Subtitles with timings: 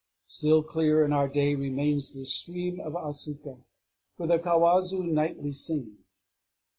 [0.25, 3.61] "Still clear in our day remains the stream of Asuka,
[4.17, 5.97] where the kawazu nightly sing."